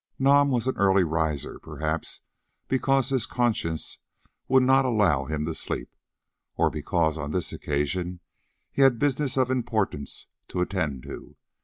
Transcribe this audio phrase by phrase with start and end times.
[0.17, 2.21] Nam was an early riser, perhaps
[2.67, 3.99] because his conscience
[4.47, 5.93] would not allow him to sleep,
[6.55, 8.19] or because on this occasion
[8.71, 11.35] he had business of importance to attend to.